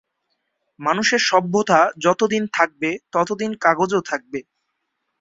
মানুষের 0.79 1.21
সভ্যতা 1.29 1.79
যত 2.03 2.21
দিন 2.33 2.43
থাকবে, 2.53 2.89
তত 3.13 3.29
দিন 3.41 3.51
কাগজও 3.63 4.01
থাকবে। 4.09 4.39